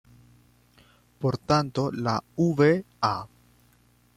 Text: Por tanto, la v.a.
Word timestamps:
Por 1.19 1.37
tanto, 1.37 1.91
la 1.91 2.19
v.a. 2.35 3.27